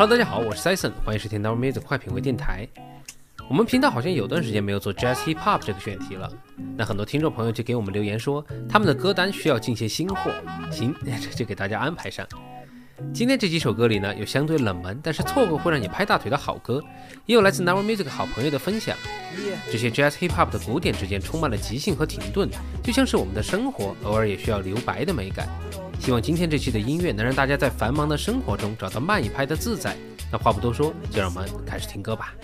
[0.00, 2.66] Hello，大家好，我是 Sison，欢迎收听 Now Music 快品味电台。
[3.50, 6.32] 我们频道好像有段时间没有做 Jazz Hip Hop 这个选题了，
[6.74, 10.32] 那很多听众朋友就给我们留言说，他们的歌单需要进些新货。
[10.72, 12.26] 行， 这就给大家安排上。
[13.12, 16.82] 今天这几首歌里呢，有相对冷门，但是错过会让你拍大腿的好歌，
[17.26, 18.96] 也有来自 Now Music 好朋友的分享。
[19.70, 22.48] 这些 Jazz Hip Hop 的鼓点之间充满了即兴和停顿，
[22.82, 25.48] 就像是我们的生活，偶尔也需要留白的美感。
[25.98, 29.96] 希望今天这期的音乐能让大家在繁忙的生活中找到慢一拍的自在。
[30.32, 32.34] 那话不多说，就让我们开始听歌吧。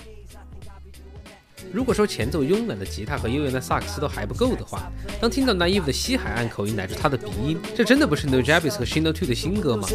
[1.72, 9.86] 如果说前奏慵懒的吉他和悠扬的萨克斯都还不够的话，当听到 Naive 的西海岸口音乃至他的鼻音，这真的不是 No Jabez 和 Shino Two 的新歌吗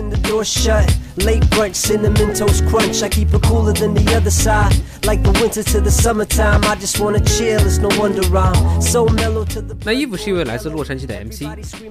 [9.86, 11.44] ？Naive 是一位来自洛杉矶的 MC，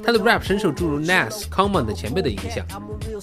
[0.05, 2.65] 他的 rap 深受诸如 Nas、Common 等前辈的影响，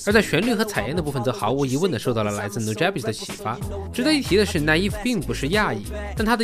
[0.05, 3.57] 而在旋律和采样的部分则毫无疑问的受到了来自 No Jabez 的启发。
[3.93, 5.83] 值得一提的是，Naive 并不是亚裔，
[6.15, 6.43] 但他的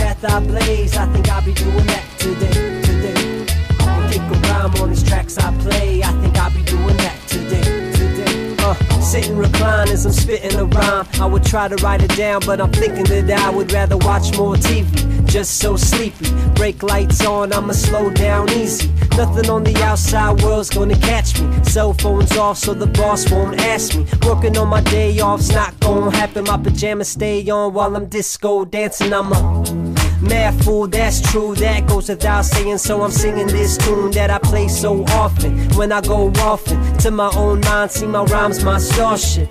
[0.23, 0.95] I blaze.
[0.95, 2.81] I think I'll be doing that today.
[2.81, 3.45] Today.
[3.79, 6.03] And kick a rhyme on these tracks I play.
[6.03, 7.91] I think I'll be doing that today.
[7.93, 8.55] Today.
[8.59, 11.07] Uh, sit and recline as I'm spitting a rhyme.
[11.19, 14.37] I would try to write it down, but I'm thinking that I would rather watch
[14.37, 16.29] more TV just so sleepy.
[16.55, 18.91] Brake lights on, I'ma slow down easy.
[19.17, 21.63] Nothing on the outside world's gonna catch me.
[21.63, 24.05] Cell phones off so the boss won't ask me.
[24.23, 26.43] Working on my day off's not gonna happen.
[26.43, 29.13] My pajamas stay on while I'm disco dancing.
[29.13, 29.90] I'm a
[30.21, 31.55] mad fool, that's true.
[31.55, 32.77] That goes without saying.
[32.77, 35.57] So I'm singing this tune that I play so often.
[35.75, 39.49] When I go often to my own mind, see my rhymes, my starship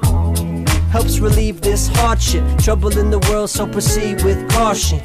[0.91, 2.44] helps relieve this hardship.
[2.59, 5.00] Trouble in the world, so proceed with caution.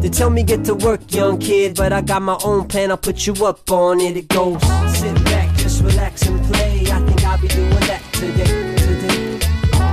[0.00, 2.90] They tell me get to work, young kid, but I got my own plan.
[2.90, 4.16] I'll put you up on it.
[4.16, 4.60] It goes
[4.96, 6.86] sit back, just relax and play.
[6.90, 8.74] I think I'll be doing that today.
[8.76, 9.38] Today,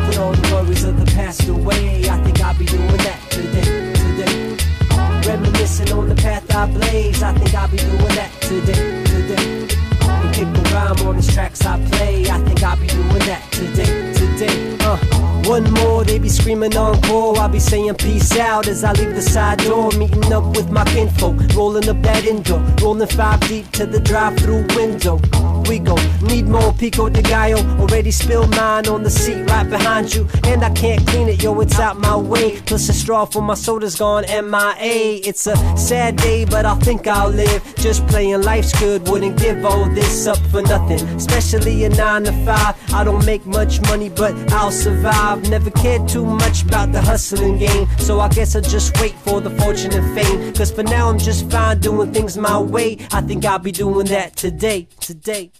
[0.06, 2.08] put all the worries of the past away.
[2.10, 3.25] I think I'll be doing that
[6.66, 7.22] I blaze.
[7.22, 9.04] I think I'll be doing that today.
[9.06, 9.68] Today,
[10.02, 12.28] and kick the rhyme on these tracks I play.
[12.28, 14.15] I think I'll be doing that today.
[15.46, 17.38] One more, they be screaming encore.
[17.38, 19.92] I'll be saying peace out as I leave the side door.
[19.92, 22.60] Meeting up with my kinfolk, rolling up that indoor.
[22.82, 25.22] Rolling five deep to the drive through window.
[25.70, 27.58] We go, need more pico de gallo.
[27.80, 30.28] Already spilled mine on the seat right behind you.
[30.46, 32.60] And I can't clean it, yo, it's out my way.
[32.62, 35.22] Plus, the straw for my soda's gone MIA.
[35.24, 37.62] It's a sad day, but I think I'll live.
[37.78, 41.02] Just playing life's good, wouldn't give all this up for nothing.
[41.16, 42.94] Especially a 9 to 5.
[42.94, 45.35] I don't make much money, but I'll survive.
[45.44, 47.88] Never cared too much about the hustling game.
[48.00, 50.54] So I guess I'll just wait for the fortune and fame.
[50.54, 52.98] Cause for now I'm just fine doing things my way.
[53.12, 55.52] I think I'll be doing that today, today.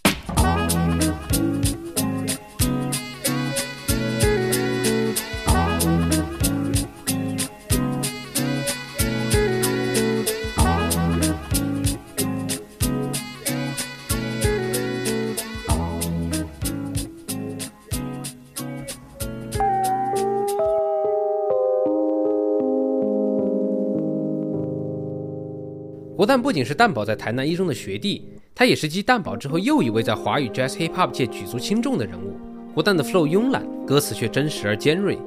[26.16, 32.38] 国蛋不仅是蛋宝在台南一中的学弟，他也是继蛋宝之后又一位在华语 Jazz Hip Hop 界举足轻重的人物。
[32.74, 35.18] 国蛋的 flow 慵懒，歌词却真实而尖锐。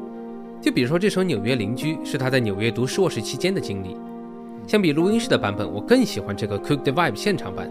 [0.62, 3.98] 就比如说这首《纽约邻居》，是他在纽约读硕士期间的经历。
[4.66, 7.70] 相比录音室的版本，我更喜欢这个 Cook the Vibe 现场版。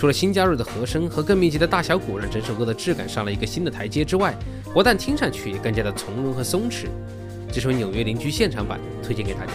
[0.00, 4.34] 除了新加入的和声和更密集的大小鼓，让整首歌的质感上了一个新的台阶之外，
[4.72, 6.86] 不但听上去也更加的从容和松弛。
[7.52, 9.52] 这首《纽约邻居》现场版推荐给大家。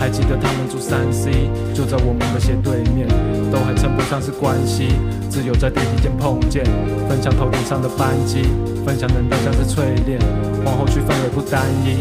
[0.00, 3.06] 还记得他们住三 C，就在我们的斜对面，
[3.50, 4.88] 都还称不上是关系，
[5.32, 6.62] 只有在电梯间碰见，
[7.08, 8.42] 分享头顶上的班机。
[8.84, 10.20] 分享能量像是淬炼，
[10.62, 11.96] 往后去氛围不单一，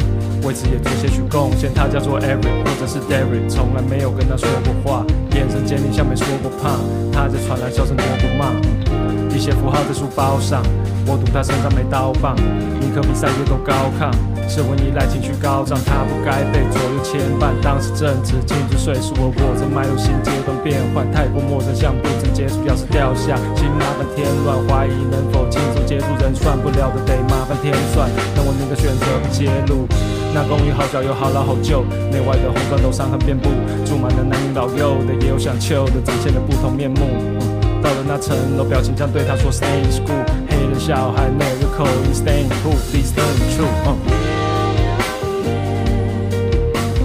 [0.46, 1.72] 为此也做些许贡献。
[1.74, 6.76] 他叫做 Eric，或者是 Derek，从来没有跟他说过话，眼神坚定像没说过怕。
[7.14, 8.52] 他在传来笑声多不骂，
[9.34, 10.62] 一些符号在书包上，
[11.08, 12.36] 我赌他身上没刀棒，
[12.82, 14.12] 尼克比赛也都高亢。
[14.50, 17.54] 是文依赖情绪高涨，他不该被左右牵绊。
[17.64, 22.60] 当时正值青春岁数，而我正迈入新阶段变换，太过陌生，像不曾接触。
[22.68, 28.10] 要是掉下，请麻烦添乱，怀疑能否轻松接触，人算不了的得麻烦天算。
[28.36, 29.86] 但我宁可选择不揭露。
[30.34, 33.50] 那公寓好小又好老好旧，内外的红砖都伤痕遍布，
[33.86, 37.06] 住满了男女老幼的，也有想秋的，展现了不同面目。
[37.84, 43.70] 到了那层楼，表情将对他说 Stay in school，黑人小孩 know your code，Stay cool，please turn true。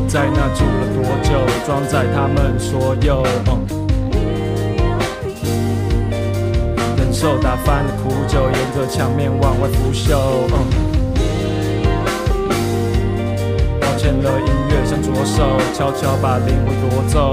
[0.09, 1.35] 在那住了多久？
[1.67, 3.45] 装载他们所有，忍
[7.19, 10.19] 受打翻的苦酒，沿着墙面往外腐朽。
[13.81, 15.43] 抱歉了，音乐像左手，
[15.73, 17.33] 悄悄把灵魂夺走。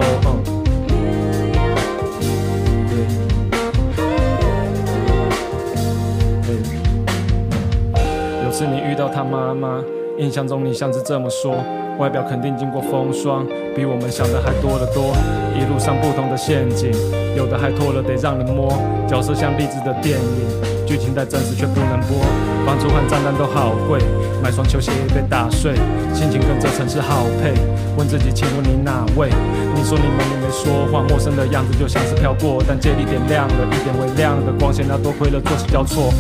[8.46, 9.84] 有次你遇到他妈妈，
[10.18, 11.58] 印象中你像是这么说。
[12.00, 13.46] 外表肯定经过风霜，
[13.76, 15.16] 比我们想的还多得多。
[15.58, 16.92] 一路上不同的陷阱，
[17.36, 18.70] 有的还脱了得让人摸。
[19.08, 22.18] 角色像励志的电影，剧情在真实却不能播。
[22.66, 24.00] 房租和账单都好贵，
[24.44, 25.74] 买双球鞋也被打碎。
[26.14, 27.54] 心情跟这城市好配，
[27.96, 29.30] 问自己，请问你哪位？
[29.74, 32.62] 你说你们也没说话，陌生的样子就像是飘过。
[32.68, 36.12] 但街里点亮了一点微亮的光线，那多亏了作息交错。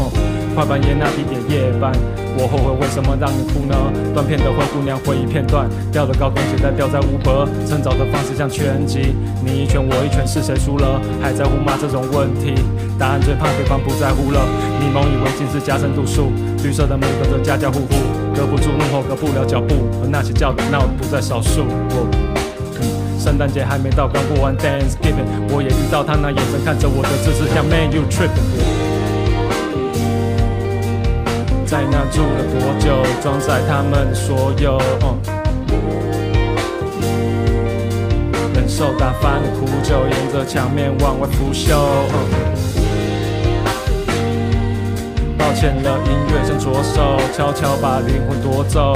[0.55, 1.91] 快半夜那地点夜班，
[2.37, 3.75] 我后悔为什么让你哭呢？
[4.13, 11.01] 断片的灰姑娘回忆片段，掉的高跟鞋在掉在乌柏，趁早的方式像拳击，你一拳我一拳是谁输了？
[11.21, 12.55] 还在乎吗这种问题？
[12.97, 14.39] 答案最怕对方不在乎了。
[14.79, 16.31] 你蒙以为近视加深度数，
[16.63, 17.87] 绿色的门隔着家家户户，
[18.33, 21.65] 隔不住怒吼，隔不了脚步，而那些叫的闹的不在少数。
[23.19, 28.39] 圣诞节还没到，刚过完 Thanksgiving，我也遇到他那眼神看着我的姿势像 Man you trippin'。
[31.65, 33.03] 在那住了多久？
[33.21, 34.79] 装载他们所有，
[38.55, 42.42] 忍受打翻的苦酒，沿着墙面往外腐朽。
[45.43, 48.95] 抱歉了，音乐正左手悄悄把灵魂夺走。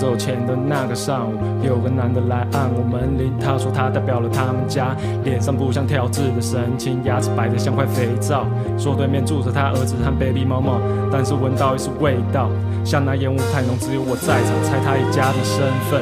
[0.00, 8.46] 走前的那个上午，有个男的来按我门铃，他说他代表了他们家，脸上不像跳字的神情，牙齿白得像块肥皂，
[8.78, 10.80] 说对面住着他儿子和 baby 猫猫，
[11.12, 12.48] 但是闻到一丝味道，
[12.82, 16.00] 像那烟雾太浓，只有我在场，猜他一家的身份，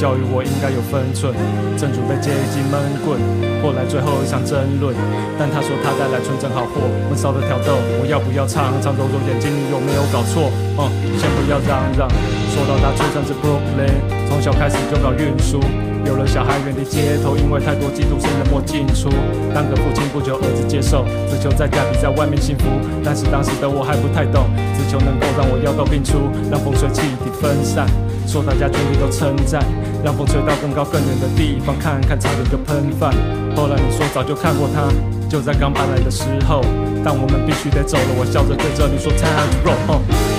[0.00, 1.36] 教育我应该有分寸，
[1.76, 3.20] 正准备接一记闷棍，
[3.60, 4.96] 后来最后一场争论，
[5.36, 6.80] 但他说他带来纯正好货，
[7.12, 10.48] 闷骚的挑逗，我要不要唱唱揉揉眼睛，你有没有搞错？
[10.80, 10.88] 嗯，
[11.20, 12.08] 先不要嚷嚷。
[12.54, 13.98] 说到他出生是 Brooklyn，
[14.28, 15.58] 从小开始就搞运输，
[16.06, 19.10] 有了小孩远离街头，因为太多嫉妒生冷漠进出。
[19.52, 22.66] 当个父亲不久，儿子接受，只求在家比在外面幸福。
[23.02, 24.46] 但是当时的我还不太懂，
[24.78, 27.88] 只求能够让我药到病除，让风水气体分散。
[28.24, 29.60] 说大家全体都称赞，
[30.04, 33.10] 让风吹到更高更远的地方，看看差点就喷饭。
[33.56, 34.86] 后来你说早就看过他，
[35.28, 36.62] 就在刚搬来的时候，
[37.02, 38.14] 但我们必须得走了。
[38.14, 40.33] 我笑着对着你说 Time to roll。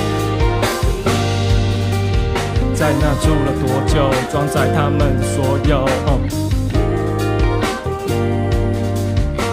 [2.76, 4.12] 在那住了多久？
[4.30, 5.88] 装载他们所有，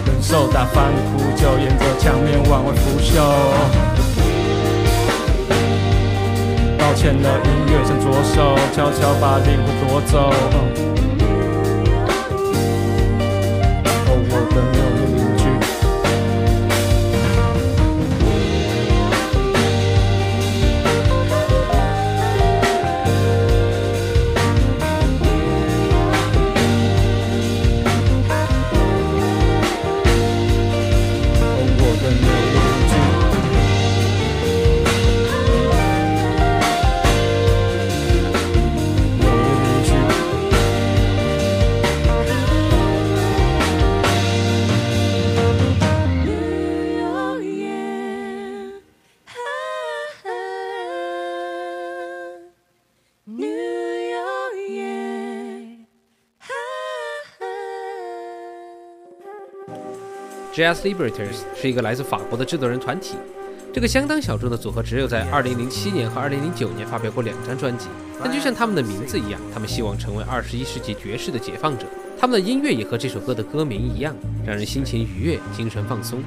[0.05, 3.23] 忍受打翻苦酒，沿着墙面往外腐朽。
[6.79, 10.33] 抱歉了，音乐正左手悄悄把灵魂夺走。
[60.53, 63.17] Jazz Liberators 是一个来自法国的制作人团体。
[63.73, 67.87] 这个相当小众的组合，只有在2007年和2009年发表过两张专辑。
[68.23, 71.87] 但就像他们的名字一样，他们希望成为21世纪爵士的解放者。
[72.21, 74.15] 他们的音乐也和这首歌的歌名一样，
[74.47, 76.23] 让人心情愉悦，精神放松。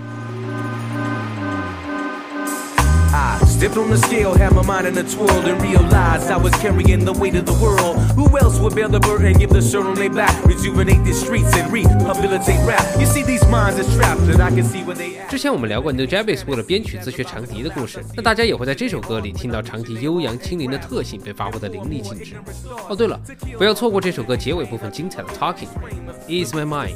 [3.47, 7.05] Stepped on the scale, had my mind in a twirl, and realized I was carrying
[7.05, 7.97] the weight of the world.
[8.15, 11.55] Who else would bear the burden, give the shirt on their back, rejuvenate the streets
[11.55, 12.83] and rehabilitate rap?
[12.99, 15.29] You see, these minds are trapped, and I can see where they at.
[15.29, 22.35] 之前我们聊过 New Javis 为了编曲自学长笛的故事，那大家也会在这首歌里听到长笛悠扬轻灵的特性被发挥的淋漓尽致。
[22.87, 23.19] 哦，对了，
[23.57, 25.67] 不要错过这首歌结尾部分精彩的 Talking。
[26.27, 26.95] Ease my mind，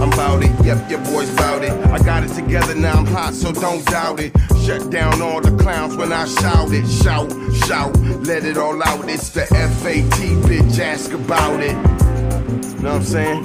[0.00, 1.72] I'm about it, yep, your boy's about it.
[1.86, 4.32] I got it together, now I'm hot, so don't doubt it.
[4.64, 6.86] Shut down all the clowns when I shout it.
[6.86, 7.30] Shout,
[7.66, 7.96] shout,
[8.26, 9.08] let it all out.
[9.08, 11.74] It's the FAT, bitch, ask about it.
[12.82, 13.42] Know what I'm saying?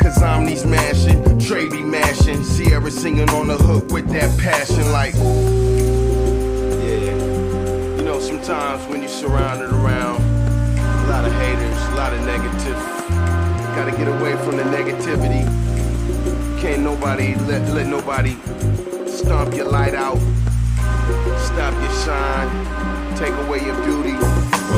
[0.00, 1.22] Cause I'm these mashing,
[1.70, 5.14] be mashing, Sierra singing on the hook with that passion like
[6.84, 7.96] Yeah.
[7.96, 12.99] You know sometimes when you're surrounded around a lot of haters, a lot of negative
[13.74, 15.44] gotta get away from the negativity.
[16.60, 18.36] Can't nobody let let nobody
[19.06, 20.18] stomp your light out,
[21.38, 22.48] stop your shine,
[23.16, 24.16] take away your beauty.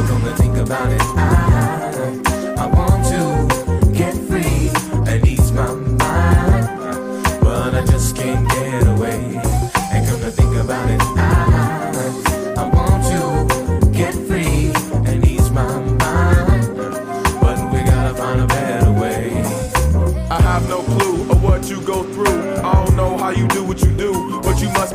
[0.09, 3.32] Come to think about it, I, I want to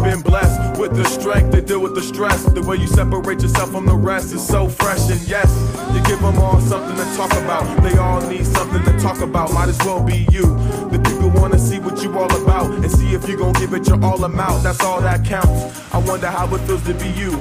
[0.08, 2.44] been blessed with the strength to deal with the stress.
[2.44, 5.50] The way you separate yourself from the rest is so fresh, and yes,
[5.94, 7.66] you give them all something to talk about.
[7.84, 9.52] They all need something to talk about.
[9.52, 10.46] Might as well be you.
[10.94, 13.88] The people wanna see what you all about and see if you gon' give it
[13.88, 14.64] your all amount.
[14.64, 15.60] That's all that counts.
[15.94, 17.32] I wonder how it feels to be you.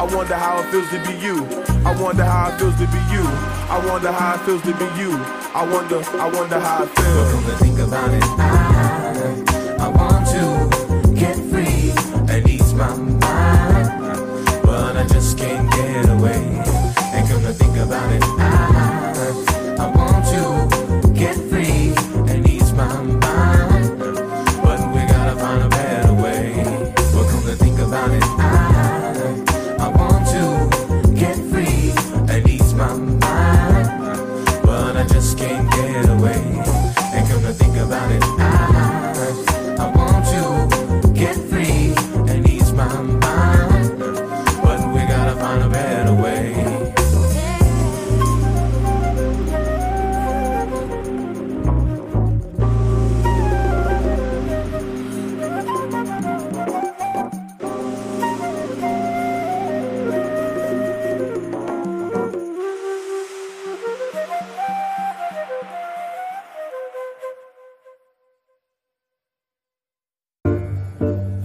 [0.00, 1.36] I wonder how it feels to be you.
[1.84, 3.24] I wonder how it feels to be you.
[3.68, 5.12] I wonder how it feels to be you.
[5.54, 7.32] I wonder, I wonder how it feels.
[7.32, 10.13] Come to think about it, I, I want
[15.44, 16.42] can't get away.
[17.14, 18.63] And come to think about it, I,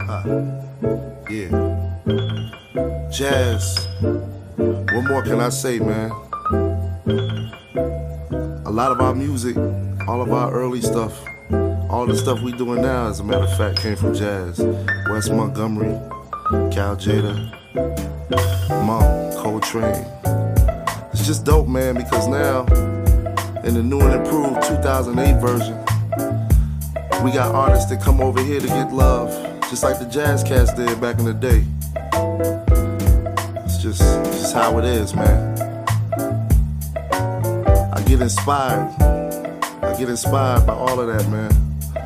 [0.10, 0.24] Uh,
[1.30, 1.50] yeah.
[3.12, 3.88] Jazz.
[4.00, 6.10] What more can I say, man?
[8.66, 9.56] A lot of our music,
[10.08, 11.24] all of our early stuff,
[11.92, 14.60] all the stuff we doing now, as a matter of fact, came from jazz.
[15.12, 15.94] Wes Montgomery,
[16.72, 17.38] Cal Jada,
[18.84, 20.08] Monk, Coltrane.
[21.14, 22.62] It's just dope, man, because now,
[23.64, 25.78] in the new and improved 2008 version,
[27.24, 29.30] we got artists that come over here to get love,
[29.70, 31.64] just like the jazz cats did back in the day.
[33.64, 35.56] It's just, it's just how it is, man.
[37.94, 38.90] I get inspired.
[39.84, 41.52] I get inspired by all of that, man.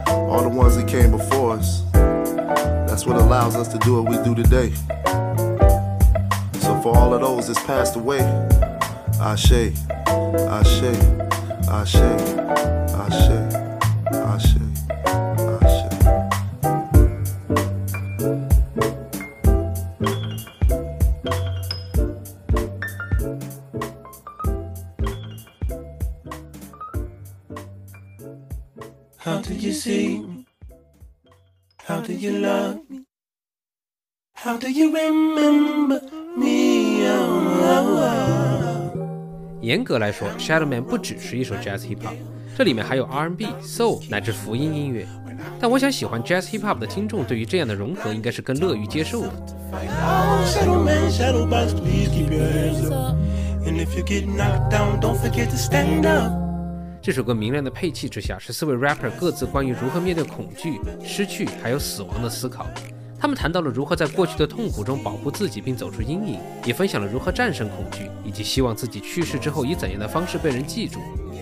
[0.08, 1.84] All the ones that came before us.
[1.94, 4.74] That's what allows us to do what we do today.
[6.60, 8.20] So for all of those that's passed away,
[9.22, 10.84] Ashe, Ashe,
[11.70, 13.43] Ashe, Ashe, Ashe,
[34.44, 36.02] how do you remember
[36.36, 37.08] me？
[39.62, 42.16] 严格来说，Shadow Man 不只是一首 jazz hip hop，
[42.58, 45.08] 这里面还有 R&B、soul 乃至福音音乐。
[45.62, 49.32] 但我想喜欢 jazz hip hop 的听众对于这样的融合应该是更乐于接受的。
[57.02, 62.68] 这首歌明亮的配器之下是四位 rapper 各自关于如何面对恐惧、失去还有死亡的思考。
[63.24, 71.00] 他们谈到了如何在过去的痛苦中保护自己并走出阴影，也分享了如何战胜恐惧，以及希望自己去世之后以怎样的方式被人记住。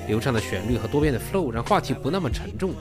[0.08, 2.76] 流畅的旋律和多变的 flow 让话题不那么沉重，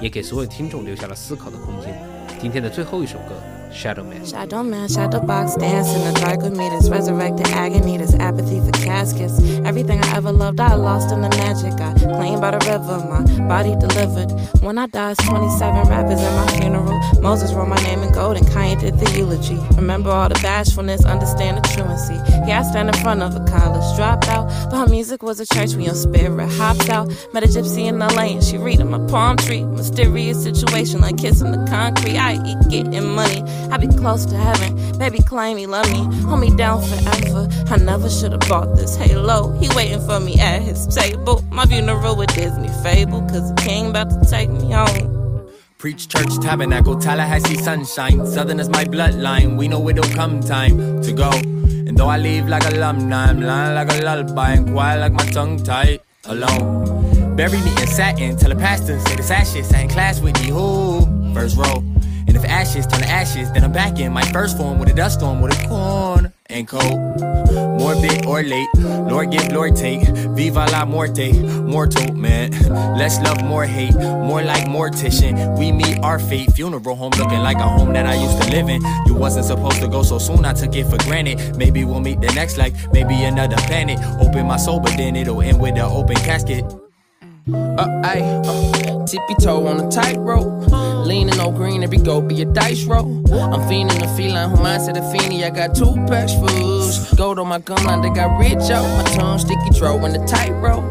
[0.00, 2.02] 也给所有听众留下了思考的空间。
[2.40, 3.34] 今天的最后一首歌
[3.76, 6.68] 《Shadow Man》。Shadow man, shadow box, dance in the dark with me.
[6.70, 9.38] This resurrected agony, this apathy for caskets.
[9.64, 11.74] Everything I ever loved, I lost in the magic.
[11.80, 14.32] I clean by the river, my body delivered.
[14.62, 16.98] When I die, it's 27 rappers at my funeral.
[17.20, 19.58] Moses wrote my name in gold and Kanye did the eulogy.
[19.76, 22.14] Remember all the bashfulness, understand the truancy.
[22.48, 24.48] Yeah, I stand in front of a college dropout.
[24.70, 27.08] But her music was a church when your spirit hopped out.
[27.32, 29.64] Met a gypsy in LA and she reading my palm tree.
[29.64, 32.16] Mysterious situation like kissing the concrete.
[32.16, 33.42] I eat getting money.
[33.70, 34.98] I be close to heaven.
[34.98, 36.02] Baby claim he love me.
[36.22, 37.48] Hold me down forever.
[37.68, 39.50] I never should have bought this halo.
[39.58, 41.42] He waiting for me at his table.
[41.50, 43.22] My funeral with Disney fable.
[43.22, 45.16] Cause the king about to take me home.
[45.78, 48.26] Preach church tabernacle, Tallahassee sunshine.
[48.26, 49.58] Southern is my bloodline.
[49.58, 51.30] We know it'll come time to go.
[51.30, 55.26] And though I leave like alumni, I'm lying like a lullaby and quiet like my
[55.30, 57.36] tongue tied alone.
[57.36, 59.72] Bury me in satin, tell the pastor, say the ashes.
[59.72, 61.34] I in class with you, who?
[61.34, 61.84] First row.
[62.36, 65.20] If ashes turn to ashes, then I'm back in my first form with a dust
[65.20, 67.00] storm with a corn and cold.
[67.80, 70.06] Morbid or late, Lord give, Lord take.
[70.36, 72.50] Viva la muerte, mortal man.
[72.98, 75.58] Less love, more hate, more like mortician.
[75.58, 76.52] We meet our fate.
[76.52, 78.82] Funeral home looking like a home that I used to live in.
[79.06, 81.56] You wasn't supposed to go so soon, I took it for granted.
[81.56, 83.98] Maybe we'll meet the next life, maybe another planet.
[84.20, 86.64] Open my soul, but then it'll end with an open casket.
[87.48, 90.70] Uh, ayy, uh, tippy toe on a tightrope.
[91.06, 93.06] Leaning on green, every go be a dice roll.
[93.32, 95.44] I'm fiending the feline, who mindset a fiendie.
[95.44, 97.12] I got two packs fools.
[97.14, 98.86] Gold on my gum line, they got rich out.
[99.02, 100.84] My tongue sticky, throw in the tightrope.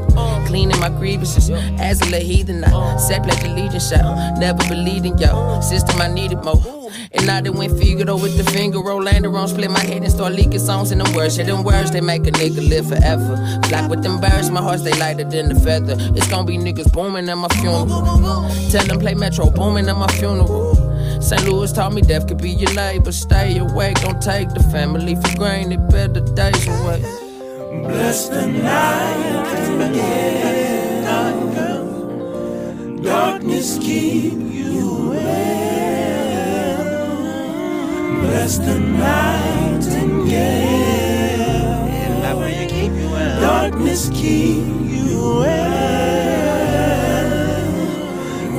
[0.48, 1.50] Cleaning my grievances,
[1.80, 2.64] as a heathen.
[2.64, 5.60] I said pledge allegiance, I never believed in yo.
[5.62, 6.75] System, I needed more.
[7.12, 10.12] And I done went Figaro with the finger roll, land around, split my head and
[10.12, 11.38] start leaking songs in them words.
[11.38, 13.36] Yeah, them words, they make a nigga live forever.
[13.68, 15.96] Flock with them birds, my heart's they lighter than the feather.
[16.16, 18.50] It's gonna be niggas booming at my funeral.
[18.70, 20.76] Tell them play Metro booming at my funeral.
[21.22, 21.44] St.
[21.46, 23.12] Louis taught me death could be your neighbor.
[23.12, 25.88] Stay awake, don't take the family for granted.
[25.90, 27.02] Better days away.
[27.84, 29.36] Bless the night
[29.94, 30.66] get
[33.04, 35.55] Darkness keep you well.
[38.28, 40.36] Bless the nightingale.
[41.88, 43.42] And love will you keep you well.
[43.42, 45.86] Darkness keep you well.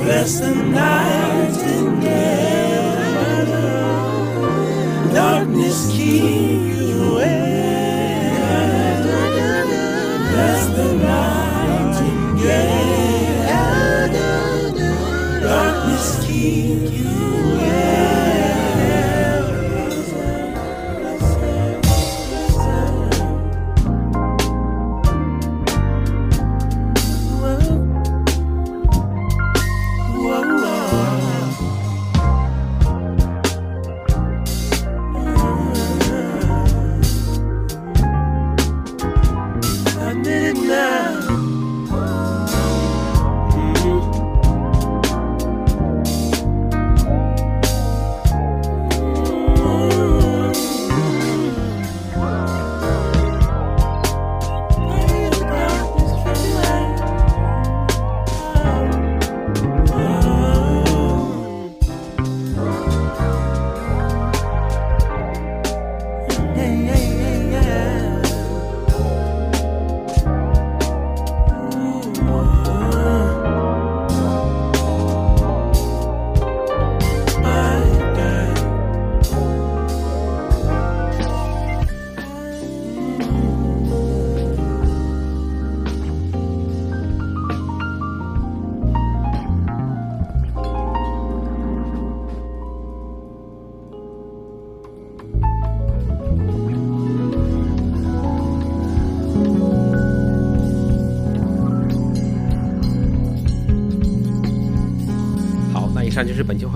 [0.05, 2.03] Rest the nightingale.
[5.13, 6.66] Darkness keep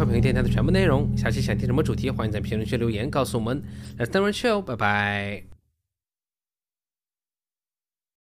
[0.03, 1.15] 快评电台的全部内容。
[1.15, 3.61] 下期想听什么主题，欢迎在评论区留言告诉我们。
[3.99, 5.50] Let's never show，拜拜。